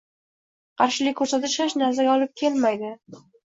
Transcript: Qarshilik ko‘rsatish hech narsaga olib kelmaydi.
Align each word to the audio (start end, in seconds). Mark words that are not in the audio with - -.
Qarshilik 0.83 1.17
ko‘rsatish 1.21 1.59
hech 1.67 1.77
narsaga 1.85 2.17
olib 2.19 2.35
kelmaydi. 2.45 2.95